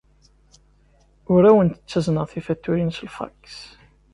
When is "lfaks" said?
3.07-3.57